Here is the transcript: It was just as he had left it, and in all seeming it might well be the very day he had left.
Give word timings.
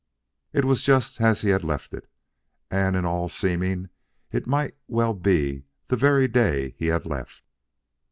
It 0.51 0.65
was 0.65 0.81
just 0.81 1.21
as 1.21 1.41
he 1.41 1.49
had 1.49 1.63
left 1.63 1.93
it, 1.93 2.09
and 2.71 2.95
in 2.95 3.05
all 3.05 3.29
seeming 3.29 3.89
it 4.31 4.47
might 4.47 4.75
well 4.87 5.13
be 5.13 5.65
the 5.89 5.95
very 5.95 6.27
day 6.27 6.73
he 6.79 6.87
had 6.87 7.05
left. 7.05 7.43